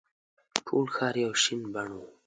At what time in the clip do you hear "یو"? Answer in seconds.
1.25-1.33